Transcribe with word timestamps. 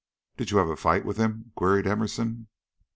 "Did 0.35 0.49
you 0.49 0.57
have 0.57 0.69
a 0.69 0.75
fight 0.75 1.05
with 1.05 1.17
him?" 1.17 1.51
queried 1.55 1.85
Emerson. 1.85 2.47